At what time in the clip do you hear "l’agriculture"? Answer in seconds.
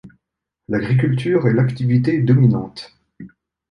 0.67-1.47